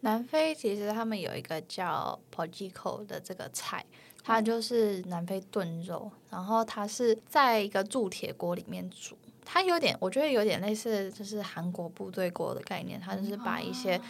[0.03, 3.85] 南非其实他们有一个叫 Potgieter 的这个菜，
[4.25, 14.01] 它就是南非炖肉，然后它是在一个铸铁锅里面煮，它有点我觉得有点类似就是韩国部队锅的概念，它就是把一些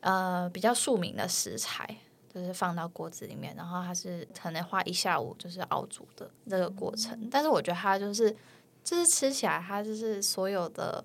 [0.00, 1.86] 呃比较庶民的食材
[2.32, 8.34] 就是放到锅子里面，然后它是可能花一下午就是熬煮的这个过程，但是我觉得它就是
[8.82, 11.04] 就是吃起来它就是所有的。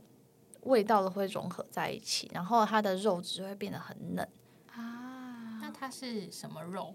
[0.62, 4.28] 味道都会融合在一起，然后它的肉质会变得很嫩
[4.74, 5.60] 啊。
[5.62, 6.94] 那它是什么肉？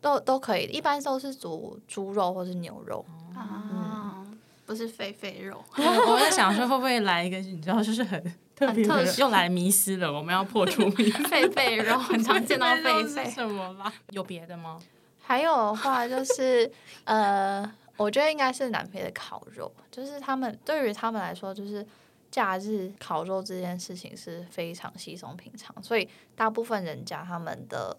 [0.00, 5.60] 都都可以，一般都是煮猪肉或是牛肉啊，嗯、不是肥肥肉。
[5.76, 8.22] 我我在想说会不会来一个，你知道，就是很
[8.54, 10.12] 特别的，又来迷失了。
[10.12, 11.22] 我们要破除迷思。
[11.26, 13.92] 肥肥肉很常见到 肥肥什么啦？
[14.10, 14.78] 有别的吗？
[15.20, 16.70] 还有的话就是
[17.04, 21.84] 呃，我觉得应该是南非的烤肉，就是他们对于他们来说就是。
[22.30, 27.96] 假日烤肉这件事情是非常稀松平常，所以大部分人家他们的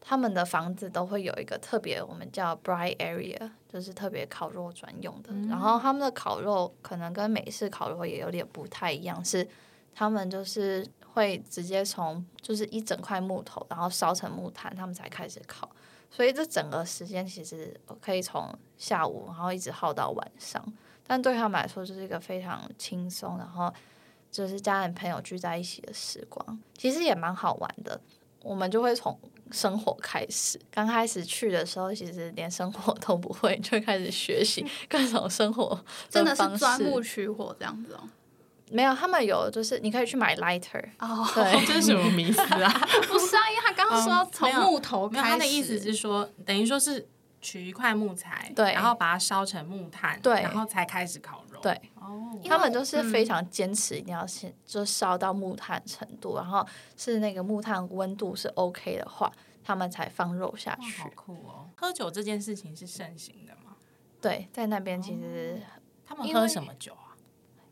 [0.00, 5.30] 他们的房子都会有一个特别，我们叫 bright area，就是特别烤肉专用的。
[5.32, 9.46] 嗯、然后他们的烤肉可能跟美式烤肉也有点不太一样，是
[9.94, 15.70] 他们就是会直接从就是一整块木头，然后烧成木炭，他们才开始烤。
[16.08, 20.64] 所以这整个时间其实可以从下午，然后一直耗到晚上。
[21.06, 23.72] 但对他们来说，就是一个非常轻松，然后
[24.32, 28.00] 就是家人朋友聚在一起的时光，其实也蛮好玩的。
[28.42, 29.18] 我们就会从
[29.50, 38.08] 生活开始，刚开始去的时候，其实连生活都不会，就开始学习各种生活， 真的是钻木取火这样子哦。
[38.70, 42.70] 没有，他们有，就是你可以去买 lighter 哦，对， 这是什么迷思啊？
[43.08, 47.08] 不是啊，因为他刚刚说从木头开始，他的意思是说，等于说是。
[47.46, 51.60] 取一块木材，对，然后把它烧成木炭，对，然后才开始烤肉。
[51.60, 59.30] 对，哦，他们都是非常坚持，一定要先就烧到木炭程度，然后是那个木炭温度是 OK 的话，
[59.62, 61.00] 他们才放肉下去。
[61.00, 61.70] 好酷哦！
[61.76, 63.76] 喝酒这件事情是盛行的吗？
[64.20, 67.14] 对，在那边其实、哦、他们喝什么酒啊？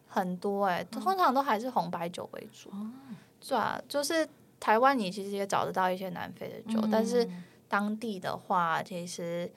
[0.06, 2.70] 很多哎、欸，通常都还是红白酒为主。
[2.70, 2.92] 哦，
[3.40, 4.28] 是啊，就是
[4.60, 7.28] 台湾你其实也找得到一些南非的酒，嗯、但是
[7.68, 9.52] 当地的话，其实。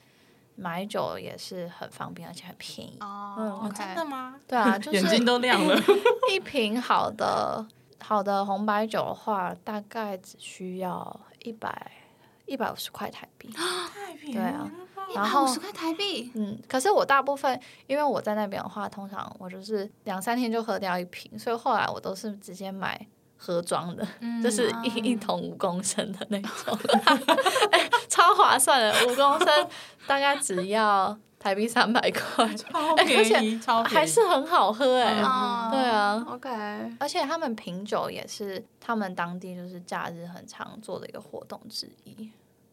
[0.59, 2.97] 买酒也是很方便，而且很便宜。
[2.99, 4.35] 哦、真的吗？
[4.47, 5.75] 对啊， 就是眼睛都亮了。
[6.33, 7.65] 一瓶好的
[8.03, 11.91] 好的红白酒的话，大概只需要一百
[12.47, 13.49] 一百五十块台币。
[13.53, 14.41] 太便宜了。
[14.41, 14.71] 对啊，
[15.15, 16.31] 然后五十块台币。
[16.35, 23.07] 嗯，可是我大部分因为我在那边的话，通常我就是两三天就喝掉一瓶，所以后来我都是直接买。
[23.37, 26.77] 盒装的，嗯、就是一一桶五公升的那种，
[27.71, 29.47] 欸、 超划算的，五公升
[30.07, 36.49] 大概只要台币三百块，超便宜，欸、而且还是很好喝哎、欸嗯，对啊，OK，
[36.99, 42.31] 而且他们品酒也是他们当地就是假日很常做的一个活动之一，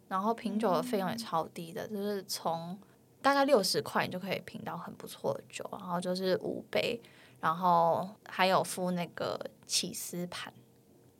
[0.08, 2.78] 然后品酒的费用也超低的，就是从
[3.20, 7.00] 大概六十块你就可以品到很不错的酒，然后就是五杯。
[7.44, 10.50] 然后还有附那个起司盘，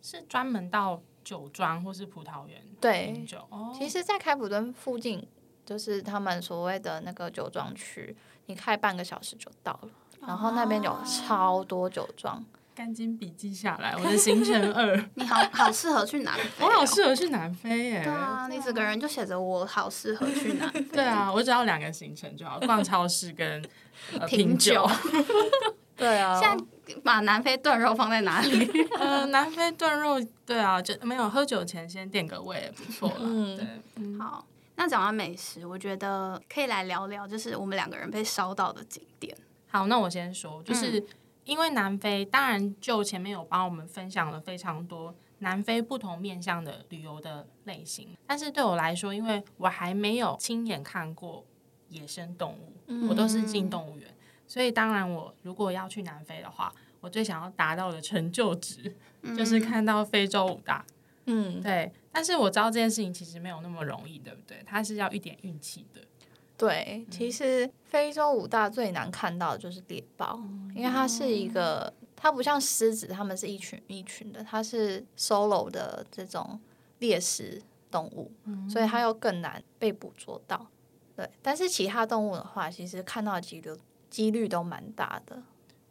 [0.01, 3.47] 是专门到酒庄或是葡萄园对酒。
[3.51, 5.29] 哦，其实，在开普敦附近，
[5.67, 9.89] 就是他们所谓的那个酒庄区，你开半个小时就到了。
[10.27, 12.43] 然后那边有超多酒庄，
[12.75, 13.95] 赶紧笔记下来。
[13.95, 18.03] 我的行程二， 你好好适合去南非，哦，我好适合去南非耶。
[18.03, 20.81] 对啊，你整个人就写着我好适合去南 非。
[20.85, 23.63] 对啊，我只要两个行程就好，逛超市跟、
[24.19, 24.89] 呃、 品酒。
[25.97, 28.69] 对啊，现在把南非炖肉放在哪里？
[28.99, 33.17] 呃，南非炖肉，对啊，就没有喝酒前先垫个胃也不错了。
[33.21, 34.45] 嗯，对，嗯，好，
[34.77, 39.37] 那讲完美食，我觉得可以来聊聊，就是我们两个人被烧到的景点。
[39.69, 41.05] 好，那我先说，就是
[41.45, 51.45] 因为南非，当然就前面有帮我们分享了非常多南非不同面向的旅游的类型，但是对我来说，因为我还没有亲眼看过
[51.89, 54.14] 野生动物，嗯、我都是进动物园。
[54.47, 58.95] 所以，当然，我如果要去南非的话，我最想要达到的成就值，
[59.37, 60.85] 就是看到非洲五大。
[61.27, 61.93] 嗯，对。
[62.13, 64.63] 但是我知道这件事情其实没有那么容易，对不对？
[64.67, 66.01] 它是要一点运气的。
[66.57, 76.61] 对，其实非洲五大最难看到的就是猎豹，嗯，因为它是一个，它不像狮子，它们是一群一群的，它是 solo 的这种
[77.01, 78.31] 猎食动物，
[78.69, 80.69] 所以它又更难被捕捉到。
[81.17, 83.73] 对，但是其他动物的话，其实看到的几率
[84.15, 85.43] 几率都蛮大的。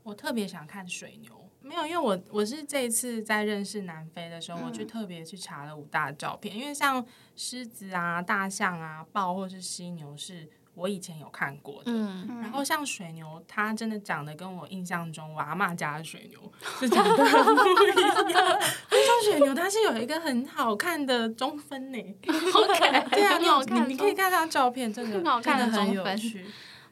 [0.01, 7.05] 我特别想看水牛，没有，因为我我是这一次在认识南非的时候，嗯、我去特别去查了五大照片，因为像
[7.35, 10.49] 狮子啊、大象啊、豹或是犀牛是。
[10.75, 18.15] 我以前有看过的，嗯，然后像水牛，它真的长得跟我印象中我阿嬷家的水牛是长得不一样。
[18.89, 21.99] 像水牛，它是有一个很好看的中分呢，
[22.51, 26.43] 好看，对啊，你好看，你可以看它照片，真的看的很有趣。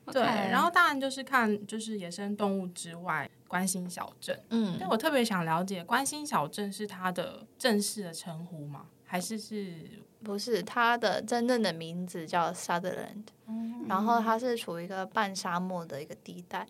[0.07, 8.85] 对，然后当然就是看就是野生动物之外，关心小镇，嗯，但我特别想了解，关心小镇是它的正式的称呼吗？
[9.05, 9.75] 还是是？
[10.23, 16.67] 不是，它的真正的名字叫 Sutherland，嗯，然后它是处于一个半沙漠的一个地带，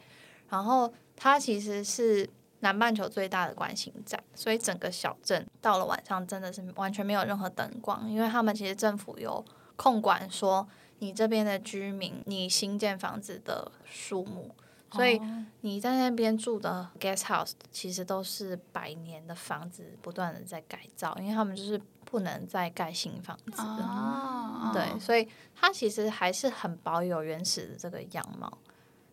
[0.47, 2.29] 然后它其实是
[2.61, 9.43] 南半球最大的观星站，所以整个小镇到了晚上真的是完全没有任何灯光，因为他们其实政府有
[9.75, 10.65] 控管说
[11.01, 14.55] 你这边的居民你新建房子的数目，
[14.91, 15.21] 所以
[15.59, 21.79] 你在那边住的 guest house 其实都是百年的房子，不断的在改造，因为他们就是。
[22.03, 28.51] 不能再盖新房子了，对，所以它其实还是很保有原始的这个样貌。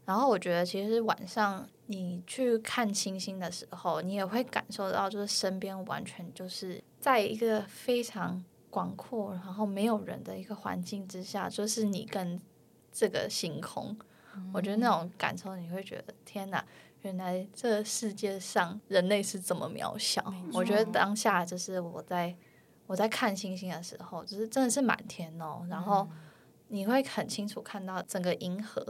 [0.04, 12.40] 然后我觉得，其实晚上你去看星星的时候，你也会感受到，就是身边完全就是在一个非常广阔，然后没有人的一个环境之下，就是你跟
[12.92, 13.96] 这个星空。
[14.52, 16.64] 我觉得那种感受，你会觉得天哪，
[17.02, 20.22] 原来这个世界上人类是这么渺小。
[20.52, 22.36] 我觉得当下就是我在。
[22.88, 26.08] 我在看星星的时候，就是真的是满天哦，然后
[26.68, 28.82] 你会很清楚看到整个银河，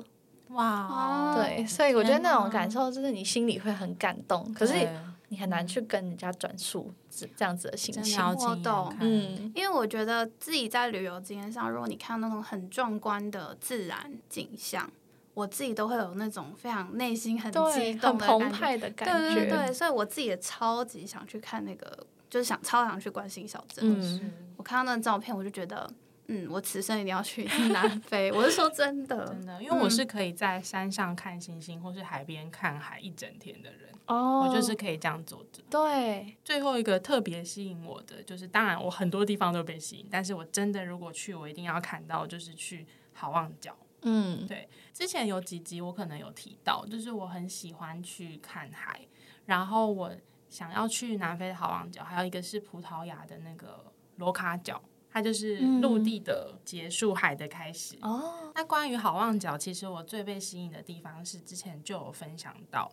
[0.51, 4.89] 哇，对，所以我觉得那种感受就是你心里会很感动，可是
[5.29, 8.21] 你很难去跟人家转述这这样子的心情。
[8.23, 14.91] 我懂，嗯，因为我觉得自己在旅游经验上，如果你看到那种很壮观的自然景象，
[15.35, 22.07] 我自己都会有那种非常内心很激动、很澎湃的感觉，对对对，所以我自己也超级想去看那个。
[22.31, 25.91] 就是想超想去关心小镇，嗯，我看到那个照片，我就觉得，
[26.29, 28.31] 嗯，我此生一定要去 南非。
[28.33, 33.91] 我是说真的，真的，因为我是可以在山上看星星，或是海边看海一整天的人。
[34.07, 35.63] 哦，我就是可以这样做的。
[35.69, 43.77] 对，最后一个特别吸引我的，就是当然我很多地方都被吸引，但是我真的如果去，我一定要看到，就是去好望角。
[44.03, 49.01] 嗯，对，之前有几集我可能有提到，就是我很喜欢去看海，
[49.47, 50.13] 然后我。
[50.51, 53.85] 想要去南非的好望角，还有一个是葡萄牙的那个
[54.17, 54.83] 罗卡角，
[55.19, 57.97] 它就是陆地的结束，海的开始。
[58.03, 62.89] 哦、嗯，那关于好望角，其实我最被吸引的地方是之前就有分享到，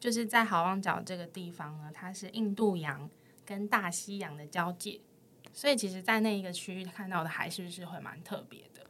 [0.00, 3.08] 就是在好望角这个地方呢，它是印度洋
[3.46, 5.00] 跟大西洋的交界，
[5.52, 8.84] 所以其实，在那一个区域看到的海，是不是会蛮特别的？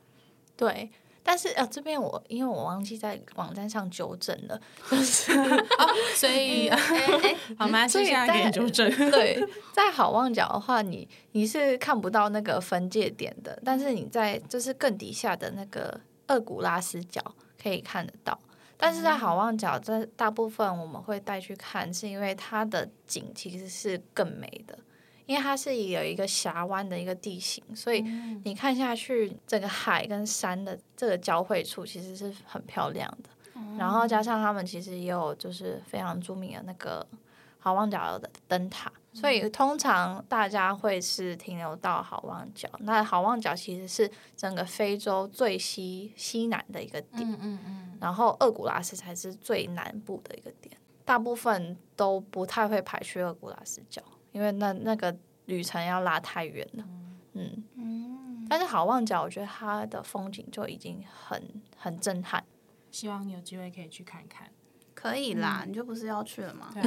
[0.57, 0.90] 对。
[1.23, 5.33] 但是呃，这边我因为我忘记在网站上纠正了，就是
[5.79, 6.79] 哦，所以、嗯
[7.23, 7.87] 欸、好吗？
[7.87, 8.91] 所以现在给纠正。
[9.11, 17.23] 对， 在好望角的话，你你是看不到那个分界点的，但是你在就是更底下的那个厄古拉斯角
[17.63, 18.39] 可以看得到。
[18.83, 24.79] 但是在好望角，这大部分我们会带去看，是因为它的景其实是更美的。
[25.31, 28.01] 因为它是有一个峡湾的一个地形，所以
[28.43, 33.31] 你看下去，整个海跟山的这个交汇处其实是很漂亮的。
[33.79, 37.07] 然后加上他们其实也有就是非常著名的那个
[37.61, 42.69] 好望角的灯塔，所以通常大家会是停留到好望角。
[42.81, 47.59] 那好望角其实是整个非洲最西西南的一个点，
[48.01, 50.77] 然后厄古拉斯才是最南部的一个点。
[51.05, 54.03] 大部分都不太会排去厄古拉斯角。
[54.33, 55.16] 因为那那个
[55.47, 56.85] 旅程要拉太远了，
[57.33, 61.43] 嗯，嗯，但是好望角，我觉得它的风景就已经很
[61.77, 62.45] 很震撼，
[62.90, 64.49] 希望你有机会可以去看看。
[64.95, 66.71] 可以啦，嗯、你就不是要去了吗？
[66.77, 66.83] 啊、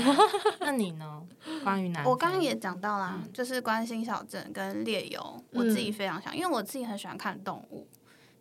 [0.60, 1.26] 那你呢？
[1.64, 7.88] 关于南， 我刚刚也讲到啦，嗯、就是关心小镇跟猎游，我自己非常想，嗯、因为我自己很喜欢看动物，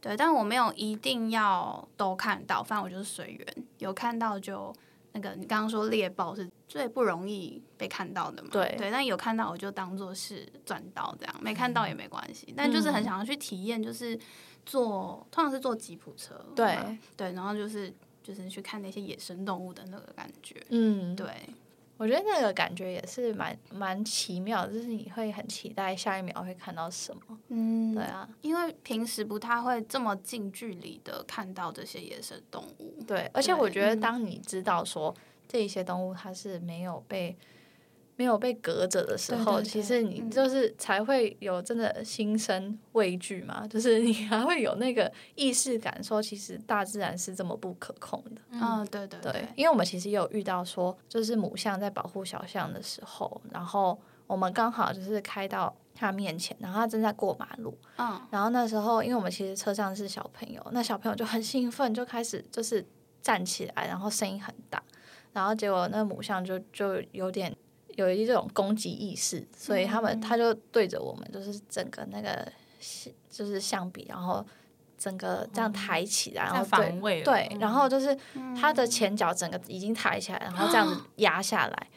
[0.01, 4.73] 对，但我没有一定要都看到，反正我就是随缘，有看到就。
[5.13, 8.49] 那个你刚刚说猎豹是最不容易被看到的嘛？
[8.53, 12.47] 对对，但有看到我就当做是赚到这样，没看到也没关系。
[12.49, 14.19] 嗯、但就是很想要去体验，就是
[14.65, 17.93] 坐通常是坐吉普车，对对，然后就是
[18.23, 21.27] 就是去看那些野生动物的那个感觉，嗯，对。
[22.03, 27.39] 我觉得那个感觉也是蛮蛮奇妙，就是你会很期待下一秒会看到什么。
[27.47, 33.01] 嗯，对啊，因为平时不太会这么近距离的看到这些野生动物。
[33.07, 35.15] 对，而且我觉得当你知道说
[35.47, 37.37] 这一些动物它是没有被。
[38.23, 48.41] 没有被隔着的时候，对对对其实你就是才会有真的心生畏惧嘛，就是你还会有那个意识感，说其实大自然是这么不可控的。
[48.53, 62.87] 嗯，对对对，因为我们其实也有遇到说，就是母象在保护小象的时候，然后我们刚好就是开到他面前，然后他正在过马路，嗯，然后那时候因为我们其实车上是小朋友，那小朋友就很兴奋，就开始就是
[63.21, 64.81] 站起来，然后声音很大，
[65.33, 67.55] 然后结果那母象就就有点
[67.97, 72.47] 有一种攻击意识，所以他们他就对着我们，就是整个那个
[73.31, 74.45] 就是象鼻，然后。
[74.99, 78.17] 整个这样抬起来，然后对对，然后就是
[78.57, 81.89] 他的前脚整个已经抬起来，然后这样子压下来。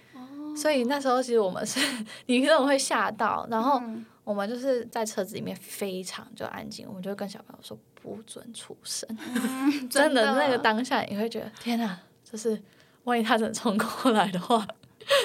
[0.57, 1.79] 所以那时候其实我们是，
[2.25, 3.79] 你可能会吓到，然后
[4.23, 9.07] 我们就是在车子里面非常就安静，我们就跟小朋友说不准出声。
[9.87, 12.59] 真的那个当下你会觉得天哪，就是
[13.03, 14.67] 万一他真的冲过来的话，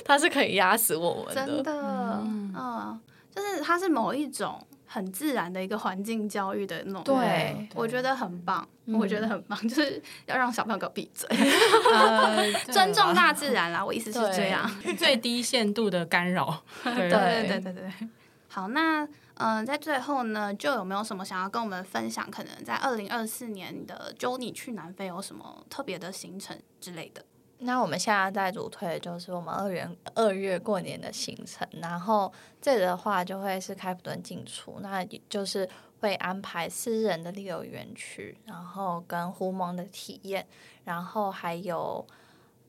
[0.05, 1.47] 他是可以压死我们的。
[1.47, 3.01] 真的，嗯，
[3.35, 4.61] 就是他是某一种。
[4.93, 11.29] 很自然的一个环境教育的那种，对，我觉得很棒，嗯、我觉得很棒， 就是要让小朋友给我闭嘴，
[11.95, 13.85] 呃、尊重大自然啦。
[13.85, 14.69] 我意思是这样，
[14.99, 16.65] 最低限度的干扰。
[16.83, 18.09] 对对对对对对。
[18.49, 19.05] 好，那
[19.35, 22.29] 嗯、呃，在最后呢，就有没有什么想要跟我们分享？
[22.29, 27.25] 可能在二零二四年的 Jo 你去南非有什么特别的行程之类的？
[27.63, 35.69] 那我们现在在主推的就是我们二月二月过年的行程，然后这里的话就会是开普敦进出，那就是
[36.01, 40.47] 会安排私人的旅游园区，然后跟狐獴的体验，
[40.85, 42.07] 然后还有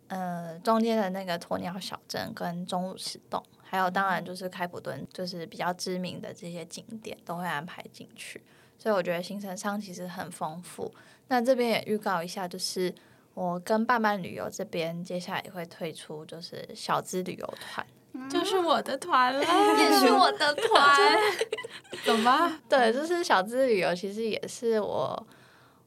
[0.09, 8.43] 呃中间的那个鸵鸟小镇跟钟乳石洞，还有当然就是开普敦就是比较知名的这些景点都会安排进去，
[8.77, 10.93] 所以我觉得行程上其实很丰富。
[11.29, 12.93] 那这边也预告一下，就是。
[13.33, 17.85] 我跟伴伴旅游这边接下来也会推出，就是小资旅游团，
[18.29, 21.17] 就是我的团了，也是我的团，
[22.05, 22.59] 懂吗？
[22.67, 25.27] 对，就是小资旅游，其实也是我，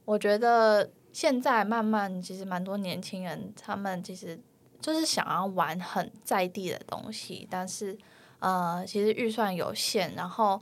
[0.05, 4.40] 我觉得现在慢慢其实蛮多年轻人，他们其实
[4.80, 7.97] 就是想要玩很在地的东西，但是
[8.38, 10.61] 呃，其实预算有限，然后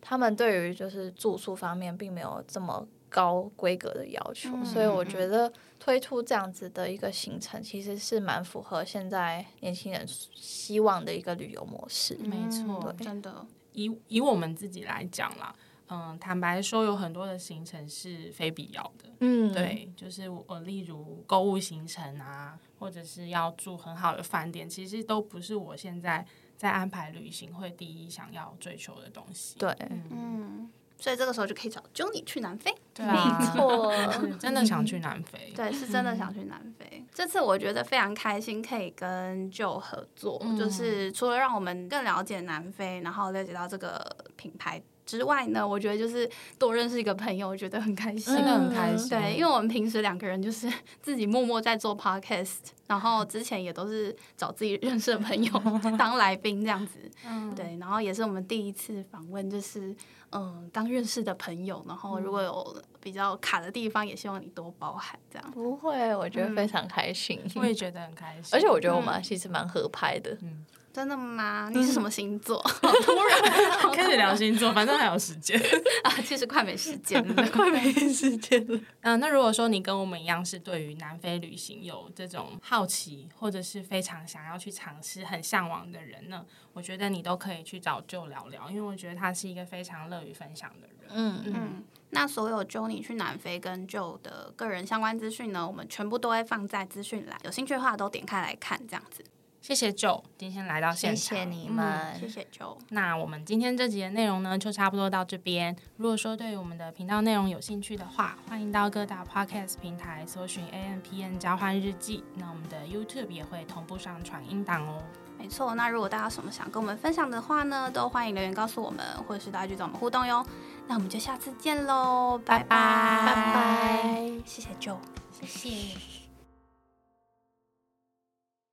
[0.00, 5.52] 他们对于就是住宿方面并没有这么高规格的要求，嗯、所以我觉得
[5.84, 10.02] 推出这样子的一个行程，其实是蛮符合现在年轻人
[10.34, 12.16] 希望的一个旅游模式。
[12.24, 13.46] 没错，真的。
[13.72, 15.54] 以以我们自己来讲啦，
[15.88, 19.10] 嗯，坦白说，有很多的行程是非必要的。
[19.20, 26.26] 嗯，对，就是我例如购物行程啊，或者是要住很好的饭店，其实都不是我现在
[26.56, 29.58] 在安排旅行会第一想要追求的东西。
[29.58, 30.02] 对，嗯。
[30.10, 31.82] 嗯所以这个时候就可以找
[32.12, 33.92] 你去南非，对啊，没错，
[34.38, 36.86] 真的想去南非， 对，是真的想去南非。
[36.92, 44.82] 嗯、这次我觉得非常开心，可以跟 Jo 合作，嗯、就是除了让我们更了解南非，然后了解到这个品牌。
[45.06, 46.28] 之外呢，我觉得就是
[46.58, 49.08] 多认识一个朋友，我觉得很开心，真的很开心。
[49.08, 50.70] 对，因为我们平时两个人就是
[51.02, 55.52] 自己默默在做 podcast，然后之前也都是找自己认识的朋友
[55.98, 56.98] 当来宾这样子。
[57.26, 59.94] 嗯，对，然后也是我们第一次访问，就是
[60.32, 65.50] 嗯，刚认识的朋友，然后如果有比较卡的地方，也希望你多包涵这样。
[65.50, 70.36] 不会，我觉得非常开心，我也觉得很开心，而且我觉得我们其实蛮合拍的。
[70.42, 70.64] 嗯。
[70.94, 71.68] 真的吗？
[71.72, 72.62] 你是什么星座？
[72.80, 75.60] 突然开始聊星座，反正还有时间
[76.04, 78.80] 啊，其实快没时间了， 快没时间了。
[79.00, 91.10] 嗯，那如果说你跟我们一样是对于南非旅行有这种好奇，或者是非常想要去尝试、很向往的人呢，我觉得你都可以去找 Jo 聊聊，因为我觉得他是一个非常乐于分享的人。
[91.10, 91.84] 嗯嗯。
[92.10, 99.24] 那所有 Jo 你去南非跟 Jo 的个人相关资讯呢，我们全部都会放在资讯栏，有兴趣的话都点开来看，这样子。
[99.64, 102.76] 谢谢 Jo，今天来到现场，谢谢你们，嗯、谢谢 Jo。
[102.90, 105.74] 那我们今天这集的内容呢，就差不多到这边。
[105.96, 112.22] 如果说对于我们的频道内容有兴趣的话，欢迎到各大 Podcast 平台搜寻 A M P N 交换日记。
[112.34, 115.02] 那我们的 YouTube 也会同步上传音档哦。
[115.38, 120.44] 没错，那如果大家有什么想跟我们分享的话呢，都欢迎留言告诉我们，或者是大家去找我们互动哟。
[120.86, 124.98] 那我们就下次见喽，拜拜，拜拜，谢谢 Jo，
[125.32, 126.13] 谢谢。